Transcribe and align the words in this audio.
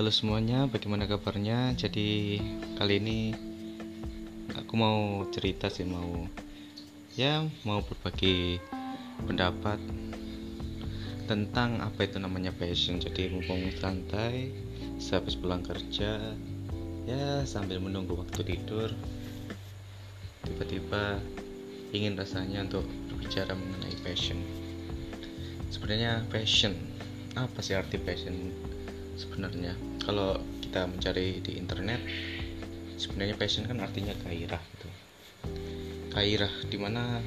Halo 0.00 0.08
semuanya, 0.08 0.64
bagaimana 0.64 1.04
kabarnya? 1.04 1.76
Jadi 1.76 2.40
kali 2.80 3.04
ini 3.04 3.36
aku 4.56 4.72
mau 4.72 5.28
cerita 5.28 5.68
sih 5.68 5.84
mau 5.84 6.24
ya 7.20 7.44
mau 7.68 7.84
berbagi 7.84 8.56
pendapat 9.28 9.76
tentang 11.28 11.84
apa 11.84 12.08
itu 12.08 12.16
namanya 12.16 12.48
passion. 12.56 12.96
Jadi 12.96 13.28
mumpung 13.28 13.60
santai, 13.76 14.48
sehabis 14.96 15.36
pulang 15.36 15.60
kerja, 15.60 16.16
ya 17.04 17.44
sambil 17.44 17.76
menunggu 17.76 18.16
waktu 18.16 18.40
tidur, 18.56 18.88
tiba-tiba 20.48 21.20
ingin 21.92 22.16
rasanya 22.16 22.64
untuk 22.64 22.88
berbicara 23.12 23.52
mengenai 23.52 24.00
passion. 24.00 24.40
Sebenarnya 25.68 26.24
passion 26.32 26.72
apa 27.36 27.60
sih 27.60 27.76
arti 27.76 28.00
passion? 28.00 28.69
Sebenarnya. 29.20 29.76
Kalau 30.00 30.40
kita 30.64 30.88
mencari 30.88 31.44
di 31.44 31.60
internet 31.60 32.00
sebenarnya 32.96 33.36
passion 33.36 33.68
kan 33.68 33.80
artinya 33.84 34.16
gairah 34.24 34.62
gitu. 34.76 34.88
Gairah 36.16 36.54
di 36.68 36.78
mana 36.80 37.20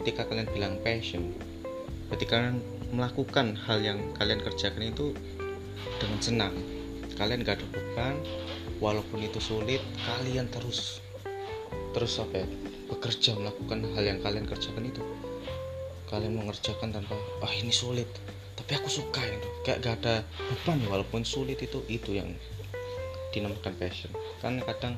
ketika 0.00 0.24
kalian 0.24 0.48
bilang 0.52 0.74
passion 0.80 1.36
ketika 2.08 2.40
kalian 2.40 2.64
melakukan 2.88 3.52
hal 3.68 3.84
yang 3.84 4.00
kalian 4.16 4.40
kerjakan 4.40 4.88
itu 4.88 5.12
dengan 6.00 6.20
senang. 6.24 6.54
Kalian 7.20 7.42
gak 7.42 7.60
ada 7.60 7.66
beban 7.74 8.16
walaupun 8.78 9.20
itu 9.26 9.42
sulit 9.42 9.82
kalian 10.06 10.46
terus 10.48 11.02
terus 11.92 12.14
apa 12.22 12.46
ya, 12.46 12.48
bekerja 12.86 13.34
melakukan 13.34 13.84
hal 13.92 14.04
yang 14.06 14.18
kalian 14.22 14.46
kerjakan 14.48 14.88
itu. 14.88 15.02
Kalian 16.08 16.40
mengerjakan 16.40 16.94
tanpa 16.94 17.18
ah 17.44 17.52
ini 17.52 17.74
sulit 17.74 18.08
tapi 18.68 18.84
aku 18.84 19.00
suka 19.00 19.24
itu. 19.24 19.48
Kayak 19.64 19.80
gak 19.80 19.94
ada 20.04 20.14
beban 20.44 20.76
walaupun 20.92 21.24
sulit 21.24 21.56
itu 21.56 21.80
itu 21.88 22.20
yang 22.20 22.36
dinamakan 23.32 23.72
passion. 23.80 24.12
Kan 24.44 24.60
kadang 24.60 24.92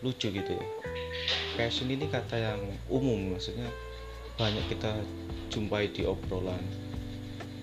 lucu 0.00 0.32
gitu 0.32 0.48
ya. 0.48 0.64
Passion 1.60 1.92
ini 1.92 2.08
kata 2.08 2.40
yang 2.40 2.60
umum 2.88 3.36
maksudnya 3.36 3.68
banyak 4.40 4.64
kita 4.72 4.96
jumpai 5.52 5.92
di 5.92 6.08
obrolan. 6.08 6.64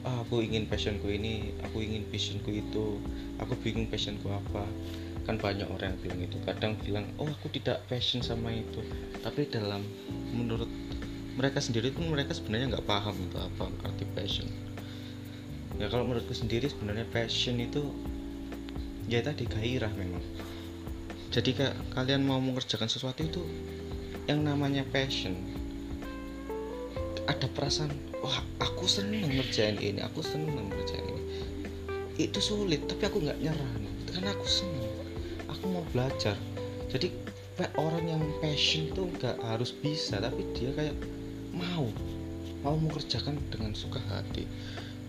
Ah, 0.05 0.21
aku 0.21 0.45
ingin 0.45 0.69
passionku 0.69 1.09
ini 1.09 1.49
aku 1.65 1.81
ingin 1.81 2.05
passionku 2.13 2.53
itu 2.53 3.01
aku 3.41 3.57
bingung 3.65 3.89
passionku 3.89 4.29
apa. 4.29 4.69
Kan 5.25 5.41
banyak 5.41 5.65
orang 5.65 5.97
yang 5.97 5.99
bilang 6.05 6.21
itu. 6.29 6.37
Kadang 6.45 6.77
bilang 6.85 7.09
oh 7.17 7.25
aku 7.25 7.49
tidak 7.49 7.81
passion 7.89 8.21
sama 8.21 8.53
itu. 8.53 8.85
Tapi 9.25 9.49
dalam 9.49 9.81
menurut 10.29 10.69
mereka 11.33 11.57
sendiri 11.57 11.89
pun 11.89 12.05
mereka 12.05 12.37
sebenarnya 12.37 12.77
nggak 12.77 12.85
paham 12.85 13.17
itu 13.17 13.37
apa 13.41 13.65
arti 13.81 14.05
passion 14.13 14.45
ya 15.77 15.85
kalau 15.89 16.09
menurutku 16.09 16.33
sendiri 16.33 16.65
sebenarnya 16.69 17.05
passion 17.13 17.61
itu 17.61 17.93
ya 19.07 19.21
tadi 19.21 19.45
gairah 19.45 19.93
memang. 19.95 20.21
Jadi 21.31 21.53
kayak 21.53 21.75
kalian 21.93 22.25
mau 22.25 22.41
mengerjakan 22.41 22.89
sesuatu 22.89 23.21
itu 23.23 23.41
yang 24.27 24.43
namanya 24.43 24.83
passion 24.91 25.35
ada 27.27 27.47
perasaan 27.51 27.91
wah 28.23 28.39
aku 28.63 28.87
seneng 28.87 29.27
ngerjain 29.27 29.75
ini 29.79 29.99
aku 30.03 30.23
seneng 30.23 30.71
ngerjain 30.71 31.03
ini. 31.03 31.23
Itu 32.17 32.39
sulit 32.41 32.87
tapi 32.89 33.07
aku 33.07 33.21
nggak 33.21 33.39
nyerah 33.39 33.71
karena 34.11 34.33
aku 34.33 34.47
seneng 34.49 34.91
aku 35.45 35.63
mau 35.69 35.85
belajar. 35.93 36.35
Jadi 36.89 37.11
orang 37.77 38.05
yang 38.05 38.23
passion 38.41 38.89
tuh 38.93 39.09
nggak 39.17 39.37
harus 39.45 39.73
bisa 39.73 40.17
tapi 40.17 40.41
dia 40.57 40.73
kayak 40.73 40.97
mau 41.53 41.89
mau 42.61 42.75
mengerjakan 42.77 43.37
dengan 43.53 43.73
suka 43.77 44.01
hati 44.09 44.45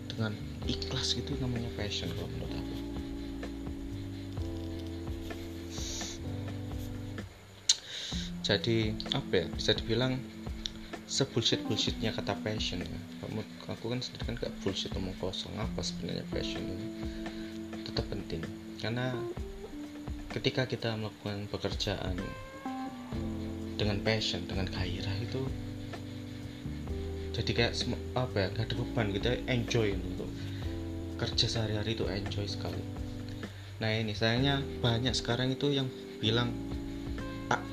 dengan 0.08 0.32
ikhlas 0.68 1.16
gitu 1.16 1.32
namanya 1.40 1.72
passion 1.74 2.12
kalau 2.12 2.28
menurut 2.36 2.52
aku. 2.52 2.76
Jadi 8.44 8.96
apa 9.12 9.32
ya 9.32 9.46
bisa 9.52 9.76
dibilang 9.76 10.16
sebullshit 11.08 11.64
bullshitnya 11.64 12.12
kata 12.12 12.36
passion 12.44 12.84
ya. 12.84 13.00
Kamu 13.24 13.44
aku 13.68 13.92
kan 13.92 14.00
sendiri 14.04 14.24
kan 14.28 14.34
gak 14.40 14.52
bullshit 14.60 14.92
omong 14.96 15.16
kosong 15.20 15.52
apa 15.56 15.80
sebenarnya 15.80 16.24
passion 16.28 16.60
ini? 16.64 16.86
Tetap 17.84 18.08
penting. 18.12 18.44
Karena 18.80 19.16
ketika 20.32 20.68
kita 20.68 20.96
melakukan 20.96 21.48
pekerjaan 21.48 22.20
dengan 23.78 24.02
passion 24.02 24.42
dengan 24.50 24.66
gairah 24.68 25.16
itu 25.22 25.40
jadi 27.38 27.50
kayak 27.54 27.72
apa 28.18 28.34
ya 28.34 28.46
gak 28.50 28.66
ada 28.66 28.74
beban 28.82 29.14
kita 29.14 29.30
enjoy 29.46 29.94
untuk 29.94 30.17
kerja 31.18 31.50
sehari-hari 31.50 31.98
itu 31.98 32.06
enjoy 32.06 32.46
sekali. 32.46 32.80
Nah 33.82 33.90
ini 33.94 34.14
sayangnya 34.14 34.62
banyak 34.82 35.14
sekarang 35.14 35.54
itu 35.54 35.70
yang 35.74 35.90
bilang 36.22 36.54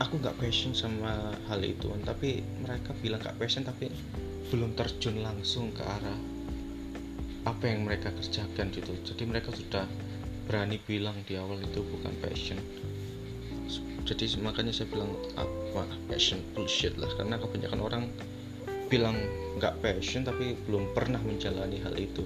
aku 0.02 0.18
nggak 0.20 0.38
passion 0.42 0.74
sama 0.74 1.34
hal 1.48 1.62
itu. 1.62 1.90
Tapi 2.04 2.42
mereka 2.66 2.92
bilang 3.00 3.22
gak 3.22 3.38
passion 3.38 3.64
tapi 3.64 3.90
belum 4.50 4.78
terjun 4.78 5.22
langsung 5.26 5.74
ke 5.74 5.82
arah 5.82 6.20
apa 7.46 7.64
yang 7.70 7.86
mereka 7.86 8.10
kerjakan 8.14 8.74
gitu. 8.74 8.94
Jadi 9.06 9.24
mereka 9.30 9.54
sudah 9.54 9.86
berani 10.46 10.78
bilang 10.86 11.18
di 11.26 11.38
awal 11.38 11.62
itu 11.62 11.82
bukan 11.82 12.14
passion. 12.22 12.58
Jadi 14.06 14.38
makanya 14.38 14.70
saya 14.70 14.86
bilang 14.90 15.10
apa 15.34 15.86
passion? 16.06 16.38
Bullshit 16.54 16.94
lah. 17.02 17.10
Karena 17.18 17.42
kebanyakan 17.42 17.82
orang 17.82 18.04
bilang 18.86 19.18
nggak 19.58 19.82
passion 19.82 20.22
tapi 20.22 20.54
belum 20.70 20.94
pernah 20.94 21.18
menjalani 21.26 21.82
hal 21.82 21.98
itu 21.98 22.22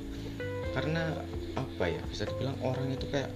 karena 0.74 1.18
apa 1.58 1.86
ya 1.90 2.02
bisa 2.08 2.30
dibilang 2.30 2.58
orang 2.62 2.94
itu 2.94 3.06
kayak 3.10 3.32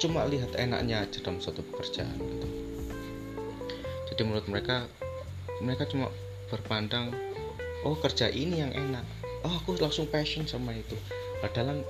cuma 0.00 0.24
lihat 0.24 0.56
enaknya 0.56 1.04
aja 1.04 1.18
dalam 1.20 1.38
suatu 1.44 1.60
pekerjaan 1.60 2.16
gitu. 2.16 2.48
Jadi 4.10 4.20
menurut 4.24 4.46
mereka 4.48 4.88
mereka 5.60 5.84
cuma 5.84 6.08
berpandang 6.48 7.12
oh 7.84 7.96
kerja 8.00 8.32
ini 8.32 8.64
yang 8.64 8.72
enak. 8.72 9.04
Oh 9.44 9.52
aku 9.52 9.76
langsung 9.76 10.08
passion 10.08 10.48
sama 10.48 10.72
itu. 10.72 10.96
Padahal 11.44 11.84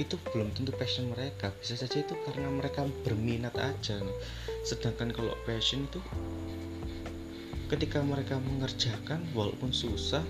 itu 0.00 0.16
belum 0.32 0.54
tentu 0.56 0.72
passion 0.72 1.12
mereka. 1.12 1.52
Bisa 1.60 1.76
saja 1.76 2.00
itu 2.00 2.16
karena 2.24 2.48
mereka 2.48 2.88
berminat 3.04 3.54
aja. 3.60 4.00
Nih. 4.00 4.18
sedangkan 4.64 5.12
kalau 5.16 5.32
passion 5.48 5.84
itu 5.88 6.00
ketika 7.68 8.00
mereka 8.00 8.40
mengerjakan 8.40 9.24
walaupun 9.36 9.72
susah 9.72 10.24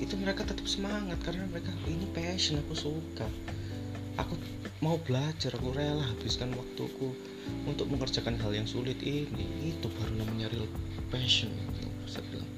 itu 0.00 0.16
mereka 0.16 0.48
tetap 0.48 0.64
semangat 0.64 1.20
karena 1.20 1.44
mereka 1.44 1.68
ini 1.84 2.08
passion 2.16 2.56
aku 2.56 2.72
suka. 2.72 3.28
Aku 4.16 4.34
mau 4.80 4.96
belajar 4.96 5.52
aku 5.52 5.76
rela 5.76 6.00
habiskan 6.00 6.56
waktuku 6.56 7.12
untuk 7.68 7.84
mengerjakan 7.92 8.40
hal 8.40 8.56
yang 8.56 8.64
sulit 8.64 8.96
ini. 9.04 9.44
Itu 9.60 9.92
baru 9.92 10.24
namanya 10.24 10.48
real 10.56 10.66
passion 11.12 11.52
saya 12.08 12.24
bilang. 12.32 12.50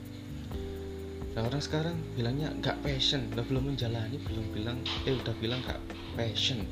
Nah 1.35 1.43
orang 1.45 1.63
sekarang 1.63 1.97
bilangnya 2.15 2.55
gak 2.63 2.79
passion 2.81 3.27
udah 3.35 3.45
belum 3.45 3.75
menjalani 3.75 4.17
belum 4.23 4.47
bilang 4.55 4.79
eh 5.05 5.13
udah 5.13 5.35
bilang 5.43 5.61
gak 5.67 5.83
passion. 6.15 6.63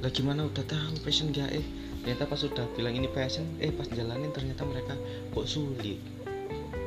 Lah 0.00 0.10
gimana 0.10 0.48
udah 0.48 0.64
tahu 0.64 1.04
passion 1.04 1.30
gak 1.36 1.52
eh? 1.52 1.66
Ternyata 2.00 2.28
pas 2.28 2.40
sudah 2.40 2.64
bilang 2.74 2.96
ini 2.96 3.12
passion 3.12 3.44
eh 3.60 3.70
pas 3.70 3.86
jalanin 3.92 4.32
ternyata 4.32 4.64
mereka 4.64 4.96
kok 5.36 5.46
sulit 5.46 6.13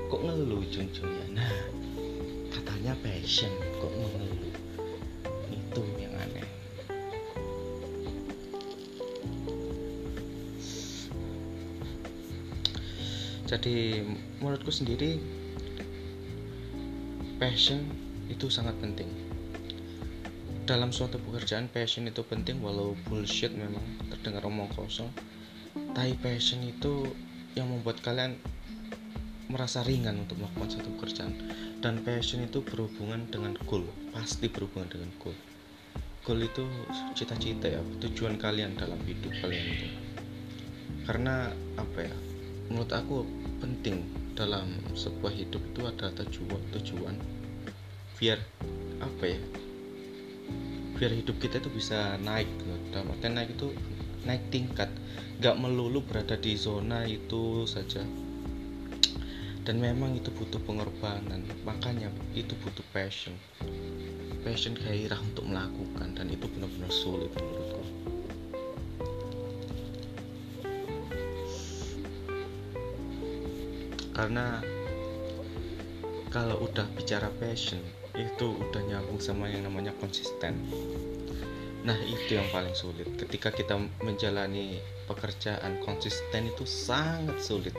kok 0.08 0.24
ngeluh 0.24 0.64
ujung-ujungnya 0.64 1.26
nah 1.36 1.54
katanya 2.56 2.94
passion 3.04 3.52
kok 3.84 3.92
ngeluh? 3.92 4.56
Itu 5.52 5.82
yang 6.00 6.16
aneh. 6.16 6.48
Jadi 13.48 14.08
menurutku 14.40 14.72
sendiri 14.72 15.20
passion 17.40 17.84
itu 18.32 18.48
sangat 18.48 18.80
penting. 18.80 19.08
Dalam 20.68 20.92
suatu 20.92 21.16
pekerjaan 21.20 21.72
passion 21.72 22.08
itu 22.08 22.24
penting 22.28 22.60
walau 22.60 22.96
bullshit 23.08 23.52
memang 23.52 23.84
terdengar 24.12 24.44
omong 24.48 24.72
kosong. 24.72 25.12
Tapi 25.96 26.16
passion 26.20 26.64
itu 26.64 27.08
yang 27.56 27.72
membuat 27.72 28.04
kalian 28.04 28.36
merasa 29.48 29.84
ringan 29.84 30.28
untuk 30.28 30.40
melakukan 30.44 30.80
satu 30.80 30.90
pekerjaan. 31.00 31.34
Dan 31.80 32.04
passion 32.04 32.44
itu 32.44 32.60
berhubungan 32.64 33.28
dengan 33.32 33.56
goal 33.64 33.88
pasti 34.12 34.52
berhubungan 34.52 34.92
dengan 34.92 35.10
goal. 35.20 35.36
Goal 36.28 36.44
itu 36.44 36.68
cita-cita 37.16 37.72
ya 37.72 37.82
tujuan 38.04 38.36
kalian 38.36 38.76
dalam 38.76 39.00
hidup 39.08 39.32
kalian 39.40 39.66
itu. 39.72 39.88
Karena 41.08 41.48
apa 41.80 42.00
ya 42.04 42.16
menurut 42.68 42.92
aku 42.92 43.24
penting 43.64 44.04
dalam 44.36 44.68
sebuah 44.94 45.32
hidup 45.32 45.64
itu 45.64 45.82
ada 45.88 46.12
tujuan 46.14 46.62
tujuan 46.78 47.16
biar 48.20 48.38
apa 49.00 49.24
ya 49.24 49.42
biar 51.00 51.14
hidup 51.14 51.40
kita 51.40 51.64
itu 51.64 51.72
bisa 51.72 52.20
naik. 52.20 52.50
Dalam 52.92 53.14
artian 53.14 53.38
naik 53.38 53.56
itu 53.56 53.72
naik 54.26 54.44
tingkat 54.52 54.92
gak 55.38 55.56
melulu 55.56 56.02
berada 56.02 56.34
di 56.36 56.58
zona 56.58 57.06
itu 57.06 57.64
saja 57.70 58.02
dan 59.68 59.84
memang 59.84 60.16
itu 60.16 60.32
butuh 60.32 60.64
pengorbanan. 60.64 61.44
Makanya 61.68 62.08
itu 62.32 62.56
butuh 62.64 62.88
passion. 62.96 63.36
Passion 64.40 64.72
gairah 64.80 65.20
untuk 65.20 65.44
melakukan 65.44 66.16
dan 66.16 66.32
itu 66.32 66.48
benar-benar 66.48 66.88
sulit 66.88 67.28
menurutku. 67.36 67.84
Karena 74.16 74.64
kalau 76.32 76.64
udah 76.64 76.88
bicara 76.96 77.28
passion 77.36 77.84
itu 78.16 78.56
udah 78.56 78.82
nyambung 78.88 79.20
sama 79.20 79.52
yang 79.52 79.68
namanya 79.68 79.92
konsisten. 80.00 80.64
Nah 81.84 82.00
itu 82.08 82.40
yang 82.40 82.48
paling 82.56 82.72
sulit. 82.72 83.20
Ketika 83.20 83.52
kita 83.52 83.76
menjalani 84.00 84.80
pekerjaan 85.12 85.84
konsisten 85.84 86.48
itu 86.56 86.64
sangat 86.64 87.36
sulit 87.44 87.76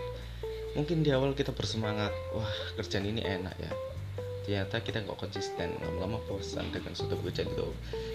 mungkin 0.77 1.07
di 1.07 1.11
awal 1.15 1.33
kita 1.33 1.55
bersemangat 1.55 2.13
wah 2.35 2.53
kerjaan 2.77 3.09
ini 3.09 3.25
enak 3.25 3.55
ya. 3.61 3.73
Ternyata 4.49 4.81
kita 4.81 5.05
nggak 5.05 5.21
konsisten 5.21 5.77
lama-lama 5.85 6.25
bosan 6.25 6.73
dengan 6.73 6.97
suatu 6.97 7.21
pekerjaan 7.21 7.53
itu. 7.53 7.69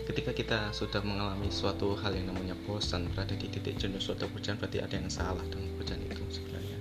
Ketika 0.10 0.34
kita 0.34 0.60
sudah 0.74 1.06
mengalami 1.06 1.54
suatu 1.54 1.94
hal 1.94 2.18
yang 2.18 2.34
namanya 2.34 2.58
bosan 2.66 3.06
berada 3.14 3.38
di 3.38 3.46
titik 3.54 3.78
jenuh 3.78 4.02
suatu 4.02 4.26
pekerjaan 4.34 4.58
berarti 4.58 4.82
ada 4.82 4.96
yang 4.98 5.14
salah 5.14 5.46
dengan 5.46 5.70
pekerjaan 5.78 6.02
itu 6.10 6.42
sebenarnya. 6.42 6.78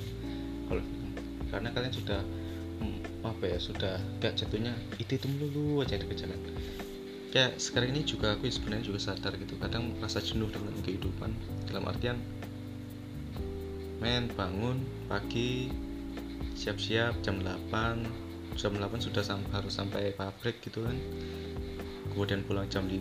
Kalau 0.72 0.84
karena 1.52 1.68
kalian 1.68 1.92
sudah 1.92 2.20
hmm, 2.80 3.28
apa 3.28 3.44
ya 3.44 3.58
sudah 3.60 3.94
gak 4.24 4.40
jatuhnya 4.40 4.72
itu 4.96 5.20
itu 5.20 5.26
melulu 5.28 5.84
aja 5.84 6.00
dikerjakan 6.00 6.40
kayak 7.32 7.56
sekarang 7.56 7.96
ini 7.96 8.04
juga 8.04 8.36
aku 8.36 8.48
sebenarnya 8.48 8.92
juga 8.92 9.00
sadar 9.00 9.36
gitu 9.40 9.56
kadang 9.56 9.96
merasa 9.96 10.20
jenuh 10.20 10.52
dengan 10.52 10.76
kehidupan 10.84 11.32
dalam 11.64 11.84
artian 11.88 12.20
men 14.02 14.26
bangun 14.34 14.82
pagi 15.06 15.70
siap-siap 16.58 17.22
jam 17.22 17.38
8 17.38 18.58
jam 18.58 18.74
8 18.74 18.98
sudah 18.98 19.22
sam 19.22 19.38
harus 19.54 19.78
sampai 19.78 20.10
pabrik 20.10 20.58
gitu 20.58 20.82
kan. 20.82 20.98
Kemudian 22.10 22.42
pulang 22.42 22.66
jam 22.66 22.90
5 22.90 22.98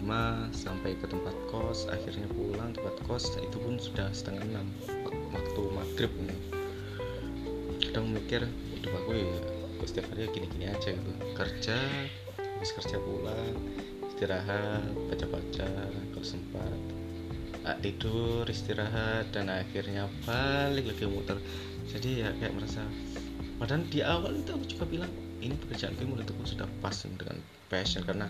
sampai 0.53 0.94
ke 1.01 1.09
tempat 1.09 1.33
kos 1.50 1.89
akhirnya 1.89 2.30
pulang 2.30 2.77
tempat 2.77 3.01
kos 3.09 3.33
itu 3.42 3.57
pun 3.57 3.81
sudah 3.81 4.13
setengah 4.13 4.45
6 4.45 5.33
waktu 5.33 5.62
maghrib 5.74 6.12
ini. 6.21 6.38
Kadang 7.81 8.13
mikir 8.13 8.45
hidup 8.77 8.94
aku 9.01 9.18
ya 9.18 9.38
kok 9.81 9.88
setiap 9.89 10.06
hari 10.13 10.30
gini-gini 10.30 10.69
aja 10.69 10.94
gitu. 10.94 11.12
Kerja 11.33 11.81
habis 12.38 12.77
kerja 12.77 13.01
pulang 13.01 13.57
istirahat 14.06 14.86
baca-baca 15.09 15.69
kalau 16.13 16.21
sempat 16.21 16.91
ah, 17.66 17.78
tidur 17.80 18.46
istirahat 18.50 19.30
dan 19.34 19.50
akhirnya 19.50 20.10
balik 20.25 20.92
lagi 20.92 21.06
muter. 21.06 21.38
Jadi 21.90 22.25
ya 22.25 22.30
kayak 22.38 22.56
merasa 22.56 22.81
padahal 23.62 23.86
di 23.94 24.02
awal 24.02 24.34
itu 24.38 24.50
aku 24.54 24.66
juga 24.66 24.86
bilang 24.90 25.12
ini 25.42 25.54
pekerjaanku 25.58 26.02
menurutku 26.06 26.46
sudah 26.46 26.66
pas 26.81 26.94
dengan 26.94 27.38
passion 27.69 28.02
karena 28.06 28.30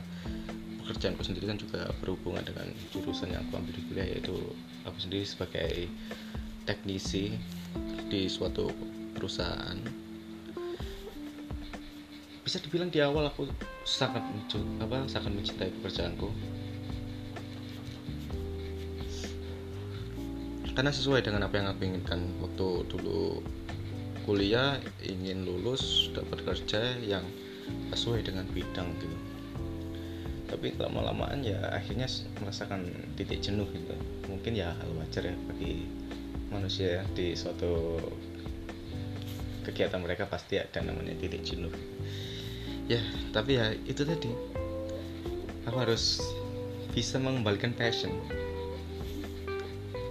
pekerjaanku 0.83 1.23
sendiri 1.23 1.47
kan 1.47 1.59
juga 1.59 1.87
berhubungan 2.03 2.43
dengan 2.43 2.67
jurusan 2.91 3.31
yang 3.31 3.43
aku 3.47 3.59
ambil 3.59 3.73
di 3.75 3.83
kuliah 3.87 4.07
yaitu 4.07 4.35
aku 4.83 4.97
sendiri 4.99 5.23
sebagai 5.23 5.87
teknisi 6.67 7.35
di 8.11 8.27
suatu 8.27 8.67
perusahaan. 9.15 9.79
Bisa 12.41 12.57
dibilang 12.59 12.89
di 12.89 12.99
awal 12.99 13.29
aku 13.29 13.47
sangat 13.87 14.25
apa 14.81 15.07
sangat 15.07 15.31
mencintai 15.31 15.71
pekerjaanku 15.79 16.27
karena 20.71 20.91
sesuai 20.91 21.27
dengan 21.27 21.47
apa 21.47 21.59
yang 21.59 21.67
aku 21.71 21.81
inginkan. 21.83 22.19
Waktu 22.39 22.67
dulu 22.87 23.43
kuliah 24.23 24.79
ingin 25.03 25.43
lulus 25.43 26.13
dapat 26.15 26.45
kerja 26.45 26.95
yang 27.03 27.25
sesuai 27.91 28.23
dengan 28.23 28.47
bidang 28.51 28.87
gitu. 28.99 29.17
Tapi 30.51 30.75
lama-lamaan 30.75 31.43
ya 31.47 31.59
akhirnya 31.71 32.07
merasakan 32.43 32.87
titik 33.15 33.39
jenuh 33.43 33.67
gitu. 33.71 33.95
Mungkin 34.27 34.55
ya 34.55 34.75
hal 34.75 34.89
wajar 34.99 35.31
ya 35.31 35.35
bagi 35.47 35.87
manusia 36.51 37.07
di 37.15 37.31
suatu 37.35 37.99
kegiatan 39.63 40.01
mereka 40.01 40.27
pasti 40.27 40.59
ada 40.59 40.83
namanya 40.83 41.15
titik 41.19 41.43
jenuh. 41.43 41.71
Ya 42.87 42.99
tapi 43.31 43.59
ya 43.59 43.75
itu 43.87 44.03
tadi. 44.03 44.31
Aku 45.69 45.77
harus 45.77 46.19
bisa 46.91 47.21
mengembalikan 47.21 47.71
passion 47.71 48.11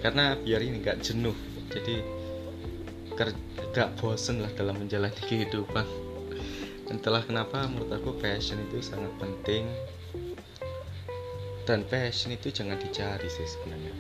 karena 0.01 0.37
biar 0.37 0.65
ini 0.65 0.81
nggak 0.81 1.01
jenuh. 1.05 1.37
Jadi 1.71 2.03
gak 3.71 3.95
bosen 4.01 4.43
lah 4.43 4.51
dalam 4.57 4.81
menjalani 4.81 5.15
kehidupan. 5.15 5.87
Entahlah 6.91 7.23
kenapa 7.23 7.69
menurut 7.71 7.93
aku 7.95 8.19
passion 8.19 8.59
itu 8.67 8.83
sangat 8.83 9.13
penting. 9.23 9.69
Dan 11.63 11.87
passion 11.87 12.35
itu 12.35 12.51
jangan 12.51 12.81
dicari 12.81 13.29
sih 13.31 13.47
sebenarnya. 13.47 13.95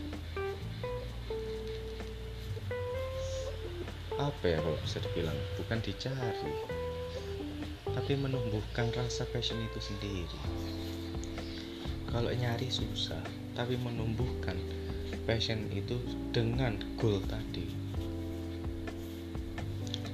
Apa 4.19 4.45
ya 4.49 4.59
kalau 4.59 4.79
bisa 4.83 4.99
dibilang? 4.99 5.39
Bukan 5.55 5.79
dicari 5.85 6.51
tapi 7.91 8.15
menumbuhkan 8.17 8.91
rasa 8.95 9.27
passion 9.31 9.59
itu 9.63 9.79
sendiri. 9.79 10.39
Kalau 12.11 12.31
nyari 12.35 12.67
susah 12.67 13.23
tapi 13.55 13.79
menumbuhkan 13.79 14.59
passion 15.25 15.69
itu 15.73 16.01
dengan 16.31 16.77
goal 17.01 17.21
tadi. 17.29 17.67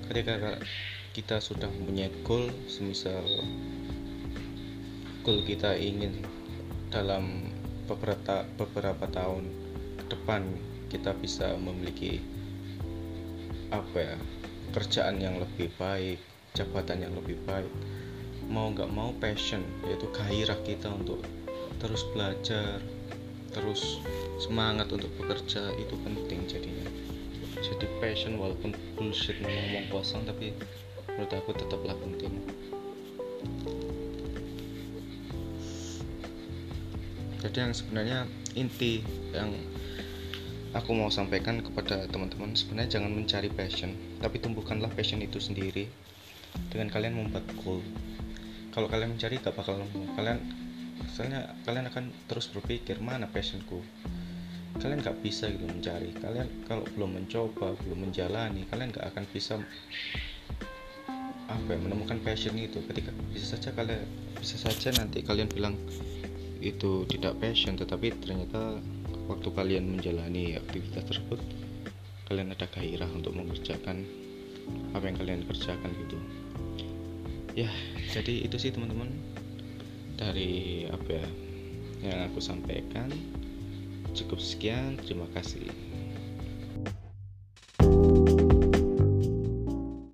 Ketika 0.06 0.58
kita 1.16 1.40
sudah 1.40 1.72
mempunyai 1.72 2.12
goal 2.28 2.52
semisal 2.68 3.24
goal 5.24 5.40
kita 5.48 5.72
ingin 5.74 6.22
dalam 6.92 7.48
beberapa 7.88 8.44
beberapa 8.60 9.08
tahun 9.08 9.48
ke 9.96 10.04
depan 10.12 10.42
kita 10.92 11.16
bisa 11.18 11.56
memiliki 11.56 12.20
apa 13.74 13.96
ya 13.96 14.16
kerjaan 14.76 15.18
yang 15.18 15.40
lebih 15.40 15.72
baik 15.80 16.20
jabatan 16.54 17.08
yang 17.08 17.14
lebih 17.16 17.40
baik 17.48 17.72
mau 18.46 18.70
nggak 18.70 18.92
mau 18.92 19.10
passion 19.18 19.64
yaitu 19.88 20.06
gairah 20.14 20.60
kita 20.62 20.92
untuk 20.92 21.24
terus 21.82 22.06
belajar 22.14 22.78
terus 23.56 24.04
semangat 24.36 24.92
untuk 24.92 25.08
bekerja 25.16 25.72
itu 25.80 25.96
penting 26.04 26.44
jadinya. 26.44 26.84
Jadi 27.56 27.88
passion 28.04 28.36
walaupun 28.36 28.76
bullshit 28.92 29.40
ngomong 29.40 29.88
kosong 29.88 30.28
tapi 30.28 30.52
menurut 31.08 31.32
aku 31.32 31.56
tetaplah 31.56 31.96
penting. 31.96 32.36
Jadi 37.40 37.56
yang 37.56 37.72
sebenarnya 37.72 38.18
inti 38.52 39.00
yang 39.32 39.56
aku 40.76 40.92
mau 40.92 41.08
sampaikan 41.08 41.64
kepada 41.64 42.04
teman-teman 42.12 42.52
sebenarnya 42.52 43.00
jangan 43.00 43.16
mencari 43.16 43.48
passion 43.48 43.96
tapi 44.20 44.36
tumbuhkanlah 44.36 44.92
passion 44.92 45.24
itu 45.24 45.40
sendiri. 45.40 45.88
Dengan 46.68 46.92
kalian 46.92 47.16
membuat 47.16 47.44
goal. 47.64 47.80
Kalau 48.76 48.88
kalian 48.92 49.16
mencari 49.16 49.40
gak 49.40 49.56
bakal 49.56 49.80
kalian 50.16 50.40
misalnya 51.16 51.48
kalian 51.64 51.88
akan 51.88 52.12
terus 52.28 52.52
berpikir 52.52 53.00
mana 53.00 53.24
passionku? 53.24 53.80
Kalian 54.76 55.00
gak 55.00 55.16
bisa 55.24 55.48
gitu 55.48 55.64
mencari. 55.64 56.12
Kalian 56.12 56.44
kalau 56.68 56.84
belum 56.92 57.16
mencoba 57.16 57.72
belum 57.80 58.04
menjalani 58.04 58.68
kalian 58.68 58.92
gak 58.92 59.16
akan 59.16 59.24
bisa 59.32 59.56
apa 61.48 61.68
ya 61.72 61.80
menemukan 61.80 62.20
passion 62.20 62.52
itu. 62.60 62.84
Ketika 62.84 63.16
bisa 63.32 63.56
saja 63.56 63.72
kalian 63.72 64.04
bisa 64.36 64.60
saja 64.60 64.92
nanti 65.00 65.24
kalian 65.24 65.48
bilang 65.48 65.72
itu 66.60 67.08
tidak 67.08 67.40
passion 67.40 67.80
tetapi 67.80 68.12
ternyata 68.20 68.76
waktu 69.24 69.48
kalian 69.56 69.96
menjalani 69.96 70.60
aktivitas 70.60 71.08
tersebut 71.08 71.40
kalian 72.28 72.52
ada 72.52 72.68
gairah 72.68 73.08
untuk 73.08 73.32
mengerjakan 73.32 74.04
apa 74.92 75.04
yang 75.08 75.16
kalian 75.16 75.40
kerjakan 75.48 75.90
gitu. 75.96 76.20
Ya 77.56 77.72
jadi 78.12 78.44
itu 78.44 78.60
sih 78.60 78.68
teman-teman 78.68 79.08
dari 80.16 80.84
apa 80.88 81.08
ya 81.12 81.28
yang 82.04 82.18
aku 82.28 82.40
sampaikan. 82.40 83.08
Cukup 84.16 84.40
sekian 84.40 84.96
terima 85.04 85.28
kasih 85.36 85.85